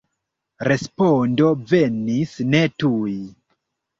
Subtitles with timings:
[0.67, 3.13] Respondo venis ne tuj.